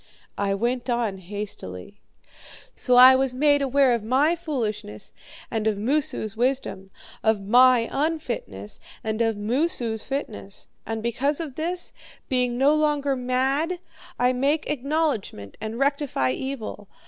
I 0.39 0.55
went 0.55 0.89
on 0.89 1.19
hastily. 1.19 2.01
'So 2.75 2.95
I 2.95 3.13
was 3.15 3.35
made 3.35 3.61
aware 3.61 3.93
of 3.93 4.03
my 4.03 4.35
foolishness 4.35 5.13
and 5.51 5.67
of 5.67 5.77
Moosu's 5.77 6.35
wisdom; 6.35 6.89
of 7.21 7.43
my 7.45 7.87
own 7.89 8.13
unfitness 8.13 8.79
and 9.03 9.21
of 9.21 9.37
Moosu's 9.37 10.03
fitness. 10.03 10.65
And 10.87 11.03
because 11.03 11.39
of 11.39 11.53
this, 11.53 11.93
being 12.29 12.57
no 12.57 12.73
longer 12.73 13.15
mad, 13.15 13.77
I 14.17 14.33
make 14.33 14.67
acknowledgment 14.71 15.55
and 15.61 15.77
rectify 15.77 16.31
evil. 16.31 16.87